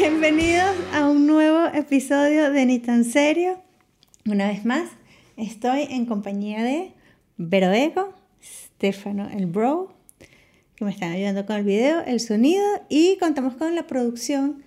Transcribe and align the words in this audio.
Bienvenidos 0.00 0.74
a 0.94 1.10
un 1.10 1.26
nuevo 1.26 1.66
episodio 1.74 2.50
de 2.50 2.64
Ni 2.64 2.78
tan 2.78 3.04
serio. 3.04 3.60
Una 4.24 4.48
vez 4.48 4.64
más, 4.64 4.88
estoy 5.36 5.88
en 5.90 6.06
compañía 6.06 6.62
de 6.62 6.92
Vero 7.36 7.70
Ego, 7.70 8.14
Stefano 8.42 9.28
el 9.28 9.44
Bro, 9.44 9.92
que 10.76 10.86
me 10.86 10.90
están 10.90 11.12
ayudando 11.12 11.44
con 11.44 11.56
el 11.56 11.64
video, 11.64 12.00
el 12.06 12.18
sonido 12.20 12.64
y 12.88 13.18
contamos 13.18 13.56
con 13.56 13.74
la 13.74 13.86
producción 13.86 14.62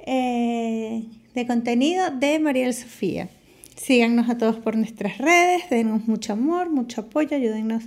eh, 0.00 1.04
de 1.36 1.46
contenido 1.46 2.10
de 2.10 2.40
Mariel 2.40 2.74
Sofía. 2.74 3.28
Síganos 3.76 4.28
a 4.28 4.38
todos 4.38 4.56
por 4.56 4.76
nuestras 4.76 5.18
redes, 5.18 5.70
denos 5.70 6.08
mucho 6.08 6.32
amor, 6.32 6.68
mucho 6.68 7.02
apoyo, 7.02 7.36
ayúdennos 7.36 7.84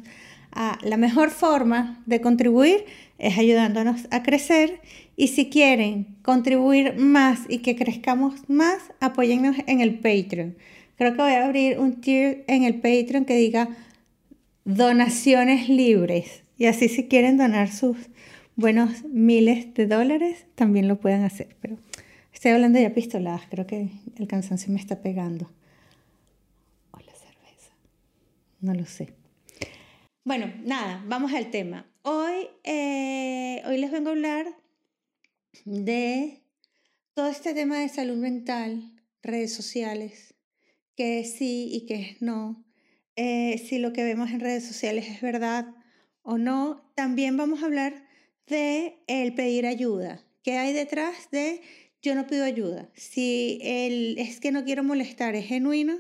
a 0.53 0.79
la 0.83 0.95
mejor 0.95 1.31
forma 1.31 2.01
de 2.05 2.21
contribuir 2.21 2.85
es 3.17 3.37
ayudándonos 3.37 4.07
a 4.11 4.23
crecer 4.23 4.81
y 5.15 5.29
si 5.29 5.49
quieren 5.49 6.17
contribuir 6.21 6.97
más 6.97 7.41
y 7.47 7.59
que 7.59 7.75
crezcamos 7.75 8.49
más, 8.49 8.79
apóyennos 8.99 9.55
en 9.67 9.81
el 9.81 9.95
Patreon. 9.95 10.57
Creo 10.97 11.11
que 11.11 11.21
voy 11.21 11.31
a 11.31 11.45
abrir 11.45 11.79
un 11.79 12.01
tier 12.01 12.43
en 12.47 12.63
el 12.63 12.75
Patreon 12.75 13.25
que 13.25 13.35
diga 13.35 13.69
donaciones 14.65 15.69
libres 15.69 16.43
y 16.57 16.65
así 16.65 16.89
si 16.89 17.07
quieren 17.07 17.37
donar 17.37 17.71
sus 17.71 17.97
buenos 18.55 19.03
miles 19.03 19.73
de 19.73 19.87
dólares, 19.87 20.45
también 20.55 20.87
lo 20.87 20.99
pueden 20.99 21.23
hacer. 21.23 21.55
Pero 21.61 21.77
estoy 22.33 22.51
hablando 22.51 22.79
ya 22.79 22.93
pistoladas, 22.93 23.43
creo 23.49 23.67
que 23.67 23.89
el 24.17 24.27
cansancio 24.27 24.71
me 24.71 24.79
está 24.79 25.01
pegando. 25.01 25.49
O 26.91 26.97
la 26.97 27.13
cerveza, 27.13 27.73
no 28.61 28.73
lo 28.73 28.85
sé. 28.85 29.13
Bueno, 30.23 30.51
nada, 30.63 31.03
vamos 31.07 31.33
al 31.33 31.51
tema. 31.51 31.85
Eh, 32.67 33.61
hoy 33.67 33.77
les 33.77 33.91
vengo 33.91 34.09
a 34.09 34.13
hablar 34.13 34.47
de 35.65 36.41
todo 37.13 37.27
este 37.27 37.53
tema 37.53 37.79
de 37.79 37.89
salud 37.89 38.17
mental, 38.17 38.91
redes 39.21 39.53
sociales, 39.53 40.33
que 40.95 41.19
es 41.19 41.33
sí 41.33 41.69
y 41.71 41.85
que 41.85 42.01
es 42.01 42.21
no, 42.23 42.65
eh, 43.15 43.63
si 43.69 43.77
lo 43.77 43.93
que 43.93 44.03
vemos 44.03 44.31
en 44.31 44.39
redes 44.39 44.65
sociales 44.65 45.07
es 45.07 45.21
verdad 45.21 45.75
o 46.23 46.39
no. 46.39 46.91
También 46.95 47.37
vamos 47.37 47.61
a 47.61 47.67
hablar 47.67 48.07
de 48.47 48.97
el 49.05 49.35
pedir 49.35 49.67
ayuda. 49.67 50.25
¿Qué 50.41 50.57
hay 50.57 50.73
detrás 50.73 51.29
de 51.29 51.61
yo 52.01 52.15
no 52.15 52.25
pido 52.25 52.45
ayuda? 52.45 52.89
Si 52.95 53.59
el 53.61 54.17
es 54.17 54.39
que 54.39 54.51
no 54.51 54.65
quiero 54.65 54.83
molestar 54.83 55.35
es 55.35 55.45
genuino 55.45 55.99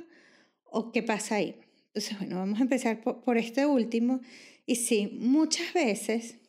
o 0.63 0.91
qué 0.91 1.03
pasa 1.03 1.35
ahí. 1.35 1.59
Entonces, 1.89 2.17
bueno, 2.17 2.37
vamos 2.37 2.57
a 2.57 2.63
empezar 2.63 3.01
por, 3.01 3.37
este 3.37 3.67
último. 3.67 4.19
Y 4.65 4.77
sí, 4.77 5.19
muchas 5.21 5.71
veces 5.71 6.39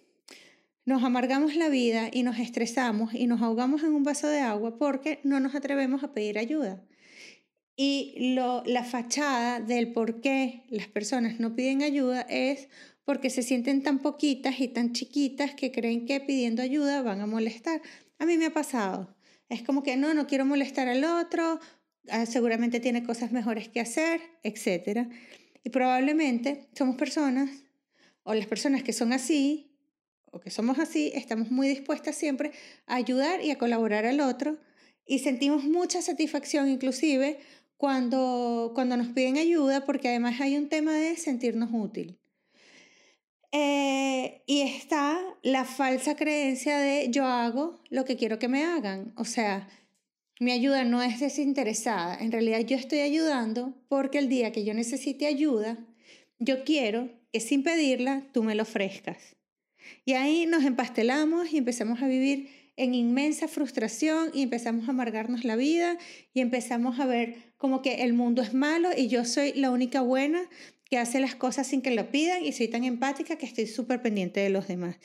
nos 0.87 1.03
amargamos 1.03 1.57
la 1.57 1.69
vida 1.69 2.09
y 2.13 2.23
nos 2.23 2.39
estresamos 2.39 3.13
y 3.13 3.27
nos 3.27 3.43
ahogamos 3.43 3.83
en 3.83 3.93
un 3.93 4.05
vaso 4.05 4.29
de 4.29 4.39
agua 4.39 4.79
porque 4.79 5.19
no 5.25 5.41
nos 5.41 5.57
atrevemos 5.57 6.05
a 6.05 6.15
pedir 6.15 6.39
ayuda. 6.39 6.83
Y 7.77 8.35
lo, 8.35 8.63
la 8.65 8.85
fachada 8.85 9.61
del 9.61 9.93
por 9.93 10.21
qué 10.21 10.63
las 10.71 10.87
personas 10.87 11.41
no 11.41 11.57
piden 11.57 11.83
ayuda 11.83 12.23
es 12.23 12.69
porque 13.05 13.31
se 13.31 13.43
sienten 13.43 13.83
tan 13.83 13.99
poquitas 13.99 14.61
y 14.61 14.69
tan 14.69 14.93
chiquitas 14.93 15.55
que 15.55 15.73
creen 15.73 16.07
que 16.07 16.21
pidiendo 16.21 16.63
ayuda 16.63 17.03
van 17.03 17.21
a 17.21 17.27
molestar. 17.27 17.83
A 18.19 18.25
mí 18.25 18.39
me 18.39 18.47
ha 18.47 18.53
pasado. 18.53 19.15
Es 19.49 19.63
como 19.63 19.83
que 19.83 19.97
no, 19.97 20.15
no 20.15 20.29
quiero 20.29 20.45
molestar 20.45 20.89
al 20.89 21.05
otro, 21.05 21.59
ah, 22.11 22.27
seguramente 22.27 22.79
tiene 22.79 23.03
cosas 23.03 23.33
mejores 23.33 23.69
que 23.69 23.81
hacer, 23.81 24.21
etc. 24.45 25.09
Y 25.65 25.71
probablemente 25.71 26.69
somos 26.75 26.97
personas, 26.97 27.51
o 28.23 28.35
las 28.35 28.47
personas 28.47 28.83
que 28.83 28.93
son 28.93 29.13
así, 29.13 29.76
o 30.37 30.41
que 30.41 30.51
somos 30.51 30.79
así, 30.79 31.13
estamos 31.15 31.51
muy 31.51 31.69
dispuestas 31.69 32.17
siempre 32.17 32.53
a 32.87 32.97
ayudar 32.97 33.43
y 33.43 33.51
a 33.51 33.59
colaborar 33.59 34.07
al 34.07 34.21
otro 34.21 34.59
y 35.07 35.21
sentimos 35.21 35.65
mucha 35.65 36.03
satisfacción 36.03 36.69
inclusive 36.69 37.39
cuando, 37.77 38.73
cuando 38.75 38.97
nos 38.97 39.09
piden 39.09 39.39
ayuda 39.39 39.85
porque 39.85 40.09
además 40.09 40.41
hay 40.41 40.57
un 40.57 40.69
tema 40.69 40.95
de 40.95 41.17
sentirnos 41.17 41.71
útil. 41.73 42.19
Eh, 43.53 44.43
y 44.47 44.63
está 44.63 45.19
la 45.43 45.65
falsa 45.65 46.17
creencia 46.17 46.79
de 46.79 47.09
yo 47.11 47.25
hago 47.25 47.81
lo 47.91 48.05
que 48.05 48.17
quiero 48.17 48.39
que 48.39 48.49
me 48.49 48.65
hagan. 48.65 49.13
O 49.17 49.25
sea, 49.25 49.69
mi 50.41 50.53
ayuda 50.53 50.85
no 50.85 51.03
es 51.03 51.21
desinteresada, 51.21 52.19
en 52.19 52.31
realidad 52.31 52.61
yo 52.61 52.77
estoy 52.77 52.99
ayudando 52.99 53.75
porque 53.89 54.19
el 54.19 54.29
día 54.29 54.53
que 54.53 54.65
yo 54.65 54.75
necesite 54.75 55.27
ayuda, 55.27 55.79
yo 56.39 56.65
quiero 56.65 57.09
que 57.33 57.41
sin 57.41 57.63
pedirla 57.63 58.27
tú 58.33 58.43
me 58.43 58.55
lo 58.55 58.65
ofrezcas. 58.65 59.37
Y 60.05 60.13
ahí 60.15 60.47
nos 60.47 60.65
empastelamos 60.65 61.53
y 61.53 61.59
empezamos 61.59 62.03
a 62.03 62.09
vivir 62.09 62.49
en 62.77 62.95
inmensa 62.95 63.49
frustración 63.49 64.31
y 64.35 64.43
empezamos 64.43 64.87
a 64.87 64.91
amargarnos 64.91 65.45
la 65.45 65.57
vida 65.57 65.97
y 66.35 66.41
empezamos 66.41 67.01
a 67.01 67.07
ver 67.07 67.55
como 67.57 67.81
que 67.83 68.03
el 68.03 68.13
mundo 68.13 68.43
es 68.43 68.53
malo 68.53 68.91
y 68.97 69.09
yo 69.09 69.25
soy 69.25 69.53
la 69.55 69.71
única 69.71 70.03
buena 70.03 70.43
que 70.85 70.99
hace 70.99 71.21
las 71.21 71.35
cosas 71.35 71.67
sin 71.67 71.83
que 71.83 71.91
lo 71.91 72.11
pidan 72.11 72.45
y 72.45 72.53
soy 72.53 72.69
tan 72.69 72.85
empática 72.85 73.37
que 73.37 73.47
estoy 73.47 73.67
súper 73.67 74.03
pendiente 74.03 74.41
de 74.41 74.51
los 74.51 74.69
demás. 74.69 74.97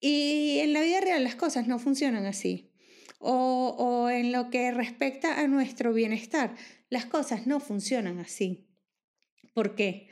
Y 0.00 0.58
en 0.60 0.72
la 0.72 0.80
vida 0.80 1.00
real 1.00 1.22
las 1.22 1.34
cosas 1.34 1.68
no 1.68 1.78
funcionan 1.78 2.24
así 2.24 2.70
o, 3.20 4.08
en 4.10 4.32
lo 4.32 4.50
que 4.50 4.70
respecta 4.72 5.40
a 5.40 5.46
nuestro 5.46 5.92
bienestar. 5.92 6.54
Las 6.88 7.06
cosas 7.06 7.46
no 7.46 7.60
funcionan 7.60 8.18
así. 8.18 8.66
¿Por 9.54 9.74
qué? 9.74 10.08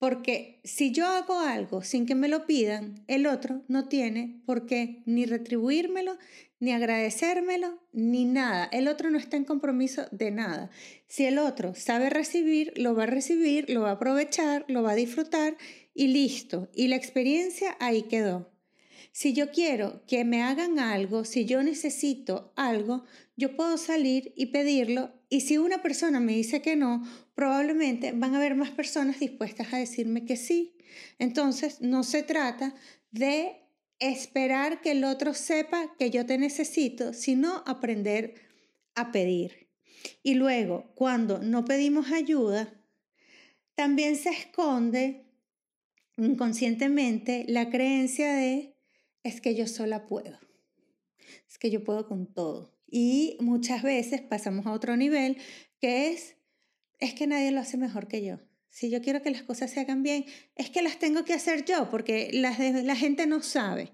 Porque 0.00 0.62
si 0.64 0.92
yo 0.92 1.06
hago 1.06 1.40
algo 1.40 1.82
sin 1.82 2.06
que 2.06 2.14
me 2.14 2.28
lo 2.28 2.46
pidan, 2.46 3.04
el 3.06 3.26
otro 3.26 3.62
no 3.68 3.86
tiene 3.86 4.40
por 4.46 4.64
qué 4.64 5.02
ni 5.04 5.26
retribuírmelo, 5.26 6.16
ni 6.58 6.72
agradecérmelo, 6.72 7.78
ni 7.92 8.24
nada. 8.24 8.66
El 8.72 8.88
otro 8.88 9.10
no 9.10 9.18
está 9.18 9.36
en 9.36 9.44
compromiso 9.44 10.06
de 10.10 10.30
nada. 10.30 10.70
Si 11.06 11.26
el 11.26 11.38
otro 11.38 11.74
sabe 11.74 12.08
recibir, 12.08 12.72
lo 12.76 12.94
va 12.94 13.02
a 13.02 13.06
recibir, 13.06 13.68
lo 13.68 13.82
va 13.82 13.90
a 13.90 13.92
aprovechar, 13.92 14.64
lo 14.68 14.82
va 14.82 14.92
a 14.92 14.94
disfrutar 14.96 15.58
y 15.92 16.08
listo. 16.08 16.70
Y 16.74 16.88
la 16.88 16.96
experiencia 16.96 17.76
ahí 17.78 18.04
quedó. 18.04 18.50
Si 19.12 19.32
yo 19.32 19.50
quiero 19.50 20.04
que 20.06 20.24
me 20.24 20.42
hagan 20.42 20.78
algo, 20.78 21.24
si 21.24 21.44
yo 21.44 21.62
necesito 21.62 22.52
algo, 22.56 23.04
yo 23.36 23.56
puedo 23.56 23.76
salir 23.76 24.32
y 24.36 24.46
pedirlo 24.46 25.12
y 25.28 25.42
si 25.42 25.58
una 25.58 25.80
persona 25.80 26.18
me 26.18 26.34
dice 26.34 26.60
que 26.60 26.76
no, 26.76 27.04
probablemente 27.34 28.12
van 28.12 28.34
a 28.34 28.38
haber 28.38 28.56
más 28.56 28.70
personas 28.70 29.20
dispuestas 29.20 29.72
a 29.72 29.78
decirme 29.78 30.24
que 30.24 30.36
sí. 30.36 30.76
Entonces, 31.18 31.80
no 31.80 32.02
se 32.02 32.24
trata 32.24 32.74
de 33.12 33.60
esperar 34.00 34.80
que 34.80 34.90
el 34.90 35.04
otro 35.04 35.34
sepa 35.34 35.94
que 35.98 36.10
yo 36.10 36.26
te 36.26 36.36
necesito, 36.36 37.12
sino 37.12 37.62
aprender 37.66 38.34
a 38.96 39.12
pedir. 39.12 39.68
Y 40.22 40.34
luego, 40.34 40.92
cuando 40.94 41.38
no 41.38 41.64
pedimos 41.64 42.10
ayuda, 42.10 42.74
también 43.74 44.16
se 44.16 44.30
esconde 44.30 45.26
inconscientemente 46.16 47.44
la 47.48 47.70
creencia 47.70 48.34
de 48.34 48.69
es 49.22 49.40
que 49.40 49.54
yo 49.54 49.66
sola 49.66 50.06
puedo, 50.06 50.38
es 51.48 51.58
que 51.58 51.70
yo 51.70 51.84
puedo 51.84 52.06
con 52.06 52.26
todo. 52.32 52.74
Y 52.90 53.36
muchas 53.40 53.82
veces 53.82 54.20
pasamos 54.20 54.66
a 54.66 54.72
otro 54.72 54.96
nivel 54.96 55.38
que 55.80 56.10
es, 56.10 56.36
es 56.98 57.14
que 57.14 57.26
nadie 57.26 57.52
lo 57.52 57.60
hace 57.60 57.76
mejor 57.76 58.08
que 58.08 58.24
yo. 58.24 58.40
Si 58.68 58.88
yo 58.88 59.02
quiero 59.02 59.22
que 59.22 59.30
las 59.30 59.42
cosas 59.42 59.70
se 59.70 59.80
hagan 59.80 60.02
bien, 60.02 60.26
es 60.54 60.70
que 60.70 60.82
las 60.82 60.98
tengo 60.98 61.24
que 61.24 61.34
hacer 61.34 61.64
yo, 61.64 61.90
porque 61.90 62.30
la, 62.32 62.56
la 62.82 62.96
gente 62.96 63.26
no 63.26 63.42
sabe. 63.42 63.92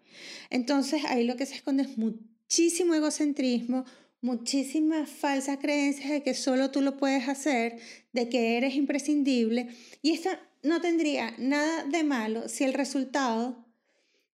Entonces 0.50 1.04
ahí 1.06 1.24
lo 1.24 1.36
que 1.36 1.46
se 1.46 1.54
esconde 1.54 1.84
es 1.84 1.96
muchísimo 1.96 2.94
egocentrismo, 2.94 3.84
muchísimas 4.20 5.08
falsas 5.08 5.58
creencias 5.58 6.10
de 6.10 6.22
que 6.22 6.34
solo 6.34 6.70
tú 6.70 6.82
lo 6.82 6.96
puedes 6.96 7.28
hacer, 7.28 7.78
de 8.12 8.28
que 8.28 8.56
eres 8.56 8.74
imprescindible. 8.74 9.68
Y 10.02 10.12
esto 10.12 10.30
no 10.62 10.80
tendría 10.80 11.34
nada 11.38 11.84
de 11.84 12.02
malo 12.04 12.48
si 12.48 12.64
el 12.64 12.74
resultado 12.74 13.65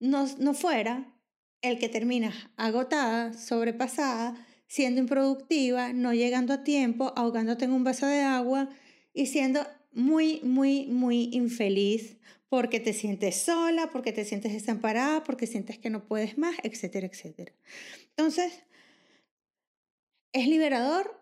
no, 0.01 0.27
no 0.39 0.55
fuera 0.55 1.15
el 1.63 1.79
que 1.79 1.89
terminas 1.89 2.35
agotada, 2.57 3.33
sobrepasada, 3.33 4.47
siendo 4.67 5.01
improductiva, 5.01 5.93
no 5.93 6.13
llegando 6.13 6.53
a 6.53 6.63
tiempo, 6.63 7.13
ahogándote 7.17 7.65
en 7.65 7.73
un 7.73 7.85
vaso 7.85 8.07
de 8.07 8.21
agua 8.21 8.69
y 9.13 9.27
siendo 9.27 9.67
muy, 9.93 10.41
muy, 10.43 10.87
muy 10.87 11.31
infeliz 11.33 12.17
porque 12.49 12.81
te 12.81 12.93
sientes 12.93 13.43
sola, 13.43 13.91
porque 13.91 14.13
te 14.13 14.25
sientes 14.25 14.53
desamparada, 14.53 15.25
porque 15.25 15.47
sientes 15.47 15.79
que 15.79 15.91
no 15.91 16.05
puedes 16.07 16.39
más, 16.39 16.57
etcétera, 16.63 17.07
etcétera. 17.07 17.53
Entonces, 18.11 18.63
es 20.33 20.47
liberador. 20.47 21.19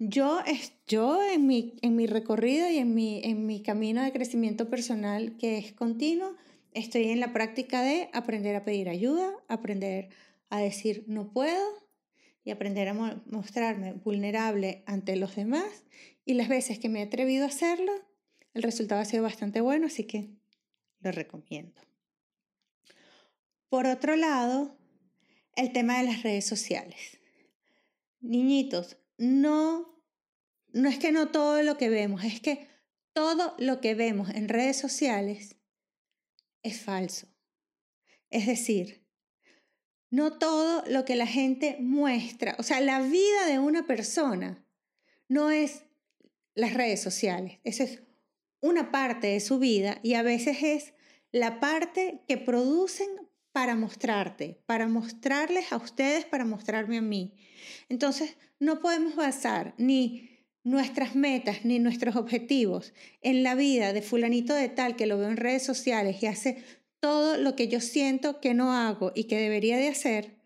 Yo, 0.00 0.40
es, 0.46 0.72
yo 0.86 1.20
en, 1.22 1.46
mi, 1.48 1.76
en 1.82 1.96
mi 1.96 2.06
recorrido 2.06 2.70
y 2.70 2.78
en 2.78 2.94
mi, 2.94 3.20
en 3.24 3.46
mi 3.46 3.62
camino 3.62 4.02
de 4.02 4.12
crecimiento 4.12 4.68
personal 4.70 5.36
que 5.36 5.58
es 5.58 5.72
continuo, 5.72 6.36
Estoy 6.78 7.08
en 7.08 7.18
la 7.18 7.32
práctica 7.32 7.82
de 7.82 8.08
aprender 8.12 8.54
a 8.54 8.64
pedir 8.64 8.88
ayuda, 8.88 9.34
aprender 9.48 10.10
a 10.48 10.60
decir 10.60 11.02
no 11.08 11.32
puedo 11.32 11.66
y 12.44 12.52
aprender 12.52 12.86
a 12.86 12.94
mostrarme 12.94 13.94
vulnerable 13.94 14.84
ante 14.86 15.16
los 15.16 15.34
demás. 15.34 15.84
Y 16.24 16.34
las 16.34 16.48
veces 16.48 16.78
que 16.78 16.88
me 16.88 17.00
he 17.00 17.02
atrevido 17.02 17.44
a 17.44 17.48
hacerlo, 17.48 17.92
el 18.54 18.62
resultado 18.62 19.00
ha 19.00 19.06
sido 19.06 19.24
bastante 19.24 19.60
bueno, 19.60 19.88
así 19.88 20.04
que 20.04 20.30
lo 21.00 21.10
recomiendo. 21.10 21.82
Por 23.68 23.86
otro 23.86 24.14
lado, 24.14 24.78
el 25.56 25.72
tema 25.72 25.98
de 25.98 26.04
las 26.04 26.22
redes 26.22 26.46
sociales. 26.46 27.18
niñitos, 28.20 28.98
no, 29.16 30.00
no 30.72 30.88
es 30.88 31.00
que 31.00 31.10
no 31.10 31.32
todo 31.32 31.60
lo 31.64 31.76
que 31.76 31.88
vemos, 31.88 32.22
es 32.22 32.40
que 32.40 32.68
todo 33.12 33.56
lo 33.58 33.80
que 33.80 33.96
vemos 33.96 34.30
en 34.30 34.48
redes 34.48 34.76
sociales 34.76 35.57
es 36.62 36.80
falso. 36.80 37.28
Es 38.30 38.46
decir, 38.46 39.06
no 40.10 40.38
todo 40.38 40.84
lo 40.86 41.04
que 41.04 41.16
la 41.16 41.26
gente 41.26 41.76
muestra, 41.80 42.56
o 42.58 42.62
sea, 42.62 42.80
la 42.80 43.00
vida 43.00 43.46
de 43.46 43.58
una 43.58 43.86
persona 43.86 44.64
no 45.28 45.50
es 45.50 45.84
las 46.54 46.74
redes 46.74 47.02
sociales, 47.02 47.58
eso 47.64 47.82
es 47.82 48.02
una 48.60 48.90
parte 48.90 49.28
de 49.28 49.40
su 49.40 49.58
vida 49.58 50.00
y 50.02 50.14
a 50.14 50.22
veces 50.22 50.62
es 50.62 50.94
la 51.30 51.60
parte 51.60 52.24
que 52.26 52.38
producen 52.38 53.08
para 53.52 53.74
mostrarte, 53.74 54.62
para 54.66 54.88
mostrarles 54.88 55.72
a 55.72 55.76
ustedes, 55.76 56.24
para 56.24 56.44
mostrarme 56.44 56.98
a 56.98 57.02
mí. 57.02 57.34
Entonces, 57.88 58.36
no 58.58 58.80
podemos 58.80 59.14
basar 59.16 59.74
ni 59.78 60.37
nuestras 60.64 61.14
metas 61.14 61.64
ni 61.64 61.78
nuestros 61.78 62.16
objetivos 62.16 62.92
en 63.22 63.42
la 63.42 63.54
vida 63.54 63.92
de 63.92 64.02
fulanito 64.02 64.54
de 64.54 64.68
tal 64.68 64.96
que 64.96 65.06
lo 65.06 65.18
veo 65.18 65.28
en 65.28 65.36
redes 65.36 65.62
sociales 65.62 66.22
y 66.22 66.26
hace 66.26 66.64
todo 67.00 67.36
lo 67.36 67.54
que 67.56 67.68
yo 67.68 67.80
siento 67.80 68.40
que 68.40 68.54
no 68.54 68.72
hago 68.72 69.12
y 69.14 69.24
que 69.24 69.38
debería 69.38 69.76
de 69.76 69.88
hacer, 69.88 70.36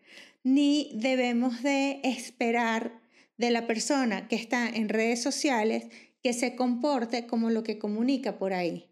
ni 0.43 0.91
debemos 0.95 1.63
de 1.63 1.99
esperar 2.03 3.01
de 3.37 3.51
la 3.51 3.65
persona 3.65 4.27
que 4.27 4.35
está 4.35 4.69
en 4.69 4.89
redes 4.89 5.21
sociales 5.21 5.87
que 6.21 6.33
se 6.33 6.55
comporte 6.55 7.27
como 7.27 7.49
lo 7.49 7.63
que 7.63 7.77
comunica 7.77 8.37
por 8.37 8.53
ahí. 8.53 8.89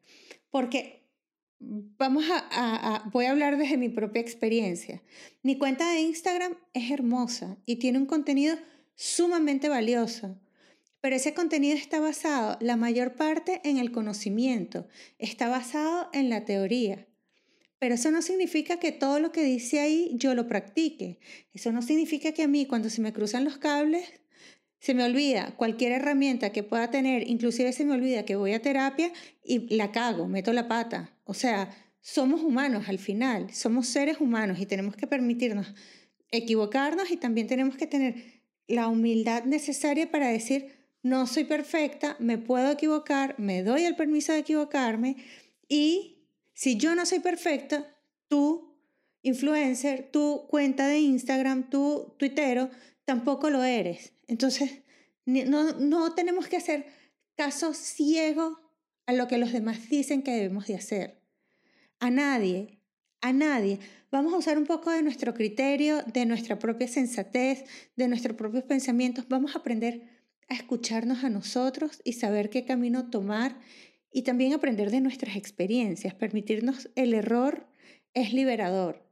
Porque 0.50 1.02
vamos 1.60 2.26
a, 2.30 3.10
voy 3.12 3.26
a 3.26 3.32
hablar 3.32 3.58
desde 3.58 3.78
mi 3.78 3.90
propia 3.90 4.22
experiencia. 4.22 5.02
Mi 5.44 5.58
cuenta 5.58 5.92
de 5.92 6.02
Instagram 6.02 6.58
es 6.74 6.92
hermosa 6.92 7.58
y 7.66 7.78
tiene 7.78 8.00
un 8.00 8.06
contenido 8.06 8.58
sumamente 8.96 9.70
valioso. 9.70 10.38
Pero 11.01 11.15
ese 11.15 11.33
contenido 11.33 11.75
está 11.75 12.00
basado, 12.00 12.57
la 12.62 12.77
mayor 12.77 13.15
parte, 13.15 13.59
en 13.63 13.77
el 13.77 13.92
conocimiento, 13.92 14.88
está 15.18 15.50
basado 15.50 16.09
en 16.13 16.30
la 16.30 16.45
teoría. 16.45 17.07
Pero 17.80 17.95
eso 17.95 18.12
no 18.12 18.21
significa 18.21 18.77
que 18.77 18.92
todo 18.92 19.19
lo 19.19 19.31
que 19.31 19.44
dice 19.44 19.80
ahí 19.80 20.12
yo 20.13 20.36
lo 20.36 20.48
practique. 20.48 21.19
Eso 21.53 21.71
no 21.71 21.81
significa 21.81 22.31
que 22.31 22.44
a 22.44 22.48
mí 22.48 22.68
cuando 22.68 22.92
se 22.92 23.01
me 23.01 23.12
cruzan 23.12 23.44
los 23.44 23.57
cables 23.57 24.21
se 24.77 24.95
me 24.95 25.03
olvida 25.03 25.56
cualquier 25.57 25.92
herramienta 25.92 26.51
que 26.51 26.63
pueda 26.63 26.89
tener, 26.89 27.27
inclusive 27.27 27.71
se 27.71 27.86
me 27.86 27.94
olvida 27.94 28.25
que 28.25 28.36
voy 28.36 28.53
a 28.53 28.62
terapia 28.63 29.12
y 29.44 29.75
la 29.75 29.92
cago, 29.92 30.27
meto 30.27 30.53
la 30.53 30.68
pata. 30.68 31.15
O 31.24 31.36
sea, 31.36 31.69
somos 32.01 32.42
humanos 32.42 32.89
al 32.89 32.98
final, 32.98 33.53
somos 33.53 33.88
seres 33.88 34.19
humanos 34.19 34.59
y 34.59 34.65
tenemos 34.65 34.95
que 34.95 35.06
permitirnos 35.06 35.74
equivocarnos 36.31 37.12
y 37.12 37.18
también 37.18 37.45
tenemos 37.48 37.75
que 37.75 37.86
tener 37.86 38.44
la 38.68 38.88
humildad 38.88 39.44
necesaria 39.44 40.09
para 40.09 40.30
decir, 40.30 40.81
no 41.03 41.27
soy 41.27 41.45
perfecta, 41.45 42.15
me 42.19 42.38
puedo 42.38 42.71
equivocar, 42.71 43.36
me 43.39 43.63
doy 43.63 43.86
el 43.86 43.95
permiso 43.95 44.33
de 44.33 44.39
equivocarme 44.39 45.18
y 45.68 46.27
si 46.53 46.77
yo 46.77 46.95
no 46.95 47.06
soy 47.06 47.19
perfecta, 47.19 47.95
tú, 48.27 48.77
influencer, 49.24 50.09
tu 50.12 50.45
cuenta 50.48 50.88
de 50.88 51.00
Instagram, 51.00 51.69
tu 51.69 52.13
tuitero, 52.18 52.69
tampoco 53.06 53.50
lo 53.50 53.63
eres. 53.63 54.13
Entonces, 54.27 54.83
no, 55.25 55.74
no 55.74 56.13
tenemos 56.13 56.48
que 56.48 56.57
hacer 56.57 56.86
caso 57.36 57.74
ciego 57.74 58.59
a 59.06 59.13
lo 59.13 59.27
que 59.27 59.38
los 59.38 59.51
demás 59.51 59.89
dicen 59.89 60.21
que 60.21 60.31
debemos 60.31 60.68
de 60.68 60.75
hacer. 60.75 61.21
A 62.00 62.09
nadie, 62.09 62.80
a 63.21 63.33
nadie. 63.33 63.80
Vamos 64.12 64.33
a 64.33 64.38
usar 64.38 64.57
un 64.57 64.65
poco 64.65 64.92
de 64.92 65.01
nuestro 65.01 65.33
criterio, 65.33 66.03
de 66.03 66.25
nuestra 66.25 66.59
propia 66.59 66.88
sensatez, 66.88 67.63
de 67.95 68.07
nuestros 68.07 68.36
propios 68.36 68.63
pensamientos. 68.65 69.27
Vamos 69.30 69.56
a 69.56 69.59
aprender 69.59 70.11
escucharnos 70.53 71.24
a 71.24 71.30
nosotros 71.30 72.01
y 72.03 72.13
saber 72.13 72.50
qué 72.50 72.65
camino 72.65 73.09
tomar 73.09 73.59
y 74.12 74.24
también 74.24 74.53
aprender 74.53 74.92
de 74.92 75.01
nuestras 75.01 75.36
experiencias. 75.36 76.13
Permitirnos 76.13 76.89
el 76.95 77.13
error 77.13 77.68
es 78.13 78.33
liberador. 78.33 79.07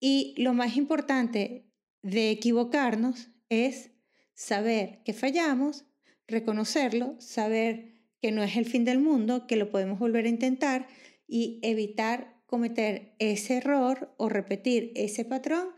Y 0.00 0.34
lo 0.36 0.52
más 0.52 0.76
importante 0.76 1.66
de 2.02 2.30
equivocarnos 2.30 3.28
es 3.48 3.90
saber 4.34 5.02
que 5.04 5.12
fallamos, 5.12 5.86
reconocerlo, 6.28 7.16
saber 7.18 7.96
que 8.20 8.32
no 8.32 8.42
es 8.42 8.56
el 8.56 8.66
fin 8.66 8.84
del 8.84 8.98
mundo, 8.98 9.46
que 9.46 9.56
lo 9.56 9.70
podemos 9.70 9.98
volver 9.98 10.26
a 10.26 10.30
intentar 10.30 10.88
y 11.26 11.58
evitar 11.62 12.36
cometer 12.46 13.14
ese 13.18 13.56
error 13.56 14.14
o 14.18 14.28
repetir 14.28 14.92
ese 14.94 15.24
patrón 15.24 15.70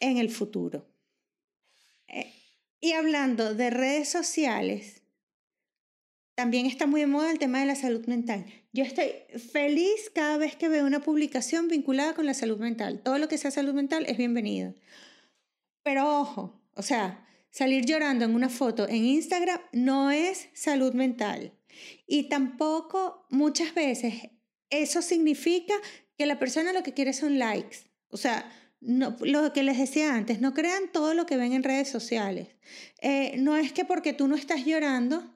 en 0.00 0.16
el 0.16 0.30
futuro. 0.30 0.88
Eh, 2.08 2.32
y 2.80 2.92
hablando 2.92 3.54
de 3.54 3.70
redes 3.70 4.08
sociales, 4.08 5.02
también 6.34 6.66
está 6.66 6.86
muy 6.86 7.00
de 7.00 7.08
moda 7.08 7.32
el 7.32 7.38
tema 7.40 7.58
de 7.58 7.66
la 7.66 7.74
salud 7.74 8.06
mental. 8.06 8.46
Yo 8.72 8.84
estoy 8.84 9.10
feliz 9.52 10.10
cada 10.14 10.36
vez 10.36 10.54
que 10.54 10.68
veo 10.68 10.86
una 10.86 11.00
publicación 11.00 11.66
vinculada 11.66 12.14
con 12.14 12.26
la 12.26 12.34
salud 12.34 12.58
mental. 12.58 13.00
Todo 13.02 13.18
lo 13.18 13.26
que 13.26 13.38
sea 13.38 13.50
salud 13.50 13.74
mental 13.74 14.04
es 14.06 14.16
bienvenido. 14.16 14.74
Pero 15.82 16.20
ojo, 16.20 16.62
o 16.74 16.82
sea, 16.82 17.26
salir 17.50 17.86
llorando 17.86 18.24
en 18.24 18.36
una 18.36 18.48
foto 18.48 18.88
en 18.88 19.04
Instagram 19.04 19.60
no 19.72 20.12
es 20.12 20.48
salud 20.54 20.94
mental. 20.94 21.52
Y 22.06 22.28
tampoco 22.28 23.26
muchas 23.30 23.74
veces 23.74 24.30
eso 24.70 25.02
significa 25.02 25.74
que 26.16 26.26
la 26.26 26.38
persona 26.38 26.72
lo 26.72 26.82
que 26.84 26.94
quiere 26.94 27.12
son 27.12 27.38
likes. 27.40 27.78
O 28.10 28.16
sea, 28.16 28.48
no, 28.80 29.16
lo 29.20 29.52
que 29.52 29.62
les 29.62 29.78
decía 29.78 30.14
antes, 30.14 30.40
no 30.40 30.54
crean 30.54 30.92
todo 30.92 31.14
lo 31.14 31.26
que 31.26 31.36
ven 31.36 31.52
en 31.52 31.62
redes 31.62 31.88
sociales. 31.88 32.48
Eh, 33.00 33.36
no 33.38 33.56
es 33.56 33.72
que 33.72 33.84
porque 33.84 34.12
tú 34.12 34.28
no 34.28 34.36
estás 34.36 34.64
llorando, 34.64 35.34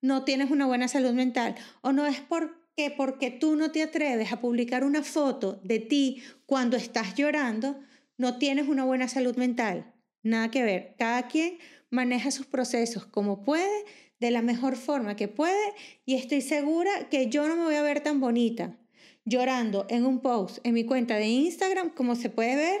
no 0.00 0.24
tienes 0.24 0.50
una 0.50 0.66
buena 0.66 0.88
salud 0.88 1.12
mental. 1.12 1.56
O 1.82 1.92
no 1.92 2.06
es 2.06 2.20
porque, 2.20 2.90
porque 2.96 3.30
tú 3.30 3.56
no 3.56 3.70
te 3.70 3.82
atreves 3.82 4.32
a 4.32 4.40
publicar 4.40 4.84
una 4.84 5.02
foto 5.02 5.60
de 5.62 5.78
ti 5.78 6.22
cuando 6.46 6.76
estás 6.76 7.14
llorando, 7.14 7.78
no 8.16 8.38
tienes 8.38 8.68
una 8.68 8.84
buena 8.84 9.08
salud 9.08 9.36
mental. 9.36 9.94
Nada 10.22 10.50
que 10.50 10.62
ver. 10.62 10.94
Cada 10.98 11.28
quien 11.28 11.58
maneja 11.90 12.30
sus 12.30 12.46
procesos 12.46 13.04
como 13.06 13.44
puede, 13.44 13.84
de 14.20 14.30
la 14.30 14.42
mejor 14.42 14.76
forma 14.76 15.16
que 15.16 15.28
puede, 15.28 15.74
y 16.04 16.14
estoy 16.14 16.42
segura 16.42 17.08
que 17.10 17.28
yo 17.28 17.48
no 17.48 17.56
me 17.56 17.64
voy 17.64 17.74
a 17.74 17.82
ver 17.82 18.00
tan 18.00 18.20
bonita 18.20 18.79
llorando 19.24 19.86
en 19.88 20.06
un 20.06 20.20
post 20.20 20.58
en 20.64 20.74
mi 20.74 20.84
cuenta 20.84 21.16
de 21.16 21.28
Instagram, 21.28 21.90
como 21.90 22.16
se 22.16 22.30
puede 22.30 22.56
ver, 22.56 22.80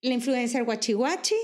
la 0.00 0.14
influencer 0.14 0.64
Guachi 0.64 0.92
Guachi, 0.92 1.34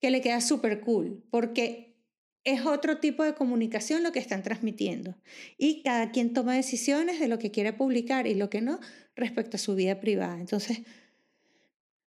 que 0.00 0.10
le 0.10 0.20
queda 0.20 0.40
súper 0.40 0.80
cool, 0.80 1.24
porque 1.30 1.96
es 2.44 2.64
otro 2.64 2.98
tipo 2.98 3.24
de 3.24 3.34
comunicación 3.34 4.02
lo 4.02 4.12
que 4.12 4.18
están 4.18 4.42
transmitiendo. 4.42 5.16
Y 5.58 5.82
cada 5.82 6.10
quien 6.10 6.32
toma 6.32 6.54
decisiones 6.54 7.18
de 7.18 7.28
lo 7.28 7.38
que 7.38 7.50
quiere 7.50 7.72
publicar 7.72 8.26
y 8.26 8.34
lo 8.34 8.50
que 8.50 8.60
no 8.60 8.78
respecto 9.14 9.56
a 9.56 9.60
su 9.60 9.74
vida 9.74 10.00
privada. 10.00 10.38
Entonces, 10.38 10.82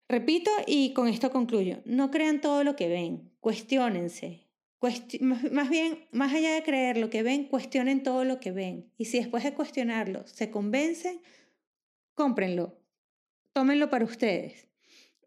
Repito 0.10 0.50
y 0.66 0.94
con 0.94 1.08
esto 1.08 1.30
concluyo, 1.30 1.84
no 1.86 2.10
crean 2.10 2.42
todo 2.42 2.64
lo 2.64 2.76
que 2.76 2.88
ven, 2.88 3.32
cuestionense. 3.42 4.48
más 5.22 5.70
bien, 5.70 6.08
más 6.12 6.34
allá 6.34 6.56
de 6.56 6.64
creer 6.64 6.98
lo 6.98 7.12
que 7.12 7.22
ven, 7.22 7.44
cuestionen 7.44 8.02
todo 8.02 8.24
lo 8.24 8.40
que 8.40 8.52
ven. 8.52 8.92
Y 8.98 9.06
si 9.06 9.20
después 9.20 9.44
de 9.44 9.54
cuestionarlo 9.54 10.26
se 10.26 10.50
convencen, 10.50 11.22
cómprenlo, 12.20 12.78
tómenlo 13.54 13.90
para 13.90 14.04
ustedes. 14.04 14.68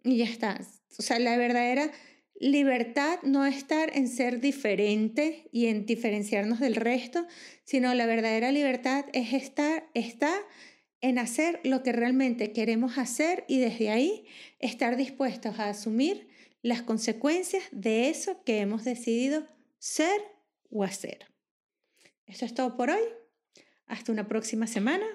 Y 0.04 0.18
ya 0.18 0.26
está. 0.26 0.60
O 0.98 1.02
sea, 1.02 1.18
la 1.18 1.38
verdadera 1.38 1.90
libertad 2.38 3.18
no 3.22 3.46
estar 3.46 3.96
en 3.96 4.08
ser 4.08 4.42
diferente 4.42 5.48
y 5.52 5.68
en 5.68 5.86
diferenciarnos 5.86 6.60
del 6.60 6.76
resto, 6.76 7.26
sino 7.64 7.94
la 7.94 8.04
verdadera 8.04 8.52
libertad 8.52 9.06
es 9.14 9.32
estar, 9.32 9.88
está 9.94 10.34
en 11.00 11.18
hacer 11.18 11.60
lo 11.64 11.82
que 11.82 11.92
realmente 11.92 12.52
queremos 12.52 12.98
hacer 12.98 13.46
y 13.48 13.58
desde 13.58 13.88
ahí 13.88 14.26
estar 14.58 14.98
dispuestos 14.98 15.58
a 15.60 15.70
asumir 15.70 16.28
las 16.60 16.82
consecuencias 16.82 17.64
de 17.72 18.10
eso 18.10 18.44
que 18.44 18.58
hemos 18.58 18.84
decidido 18.84 19.48
ser 19.78 20.20
o 20.68 20.84
hacer. 20.84 21.32
Eso 22.26 22.44
es 22.44 22.52
todo 22.52 22.76
por 22.76 22.90
hoy. 22.90 23.02
Hasta 23.86 24.12
una 24.12 24.28
próxima 24.28 24.66
semana. 24.66 25.06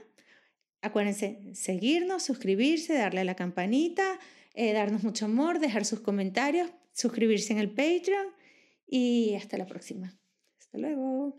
Acuérdense 0.87 1.39
seguirnos, 1.53 2.23
suscribirse, 2.23 2.93
darle 2.93 3.19
a 3.19 3.25
la 3.25 3.35
campanita, 3.35 4.19
eh, 4.53 4.71
darnos 4.71 5.03
mucho 5.03 5.25
amor, 5.25 5.59
dejar 5.59 5.83
sus 5.83 5.99
comentarios, 5.99 6.71
suscribirse 6.93 7.51
en 7.51 7.59
el 7.59 7.69
Patreon 7.69 8.27
y 8.87 9.35
hasta 9.35 9.57
la 9.57 9.65
próxima. 9.65 10.17
Hasta 10.59 10.77
luego. 10.77 11.35